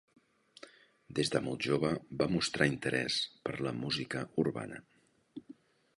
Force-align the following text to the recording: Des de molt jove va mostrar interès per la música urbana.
Des 1.19 1.31
de 1.35 1.41
molt 1.47 1.67
jove 1.67 1.91
va 2.23 2.29
mostrar 2.37 2.69
interès 2.71 3.19
per 3.45 3.55
la 3.67 3.77
música 3.85 4.27
urbana. 4.45 4.85